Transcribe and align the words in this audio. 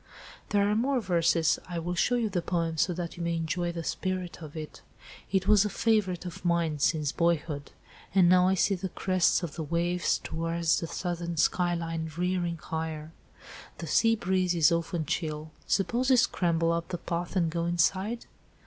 "There 0.49 0.67
are 0.67 0.73
more 0.75 0.99
verses; 0.99 1.59
I 1.69 1.77
will 1.77 1.93
show 1.93 2.15
you 2.15 2.27
the 2.27 2.41
poem 2.41 2.75
so 2.77 2.91
that 2.91 3.17
you 3.17 3.23
may 3.23 3.35
enjoy 3.35 3.71
the 3.71 3.83
spirit 3.83 4.41
of 4.41 4.57
it. 4.57 4.81
It 5.31 5.47
was 5.47 5.63
a 5.63 5.69
favourite 5.69 6.25
of 6.25 6.43
mine, 6.43 6.79
since 6.79 7.11
boyhood. 7.11 7.69
And 8.15 8.27
now 8.27 8.47
I 8.47 8.55
see 8.55 8.73
the 8.73 8.89
crests 8.89 9.43
of 9.43 9.53
the 9.53 9.61
waves 9.63 10.17
towards 10.17 10.79
the 10.79 10.87
southern 10.87 11.37
skyline, 11.37 12.11
rearing 12.17 12.57
higher. 12.57 13.11
The 13.77 13.85
sea 13.85 14.15
breeze 14.15 14.55
is 14.55 14.71
often 14.71 15.05
chill. 15.05 15.51
Suppose 15.67 16.09
we 16.09 16.15
scramble 16.15 16.71
up 16.71 16.87
the 16.87 16.97
path 16.97 17.35
and 17.35 17.51
go 17.51 17.67
inside?" 17.67 18.25